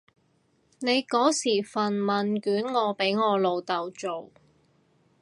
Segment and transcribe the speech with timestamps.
[0.79, 4.31] 你嗰時份問卷我俾我老豆做